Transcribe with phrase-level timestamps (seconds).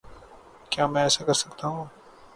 [0.71, 1.85] کیا میں ایسا کر سکتا ہوں؟